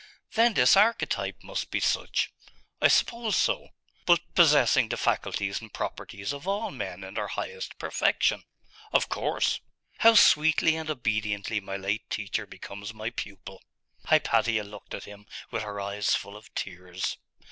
'Then 0.33 0.55
this 0.55 0.75
archetype 0.75 1.43
must 1.43 1.69
be 1.69 1.79
such.' 1.79 2.31
'I 2.81 2.87
suppose 2.87 3.37
so.' 3.37 3.69
'But 4.07 4.33
possessing 4.33 4.89
the 4.89 4.97
faculties 4.97 5.61
and 5.61 5.71
properties 5.71 6.33
of 6.33 6.47
all 6.47 6.71
men 6.71 7.03
in 7.03 7.13
their 7.13 7.27
highest 7.27 7.77
perfection.' 7.77 8.43
'Of 8.93 9.09
course.' 9.09 9.59
'How 9.99 10.15
sweetly 10.15 10.75
and 10.75 10.89
obediently 10.89 11.59
my 11.59 11.77
late 11.77 12.09
teacher 12.09 12.47
becomes 12.47 12.95
my 12.95 13.11
pupil!' 13.11 13.61
Hypatia 14.05 14.63
looked 14.63 14.95
at 14.95 15.03
him 15.03 15.27
with 15.51 15.61
her 15.61 15.79
eyes 15.79 16.15
full 16.15 16.35
of 16.35 16.51
tears. 16.55 17.17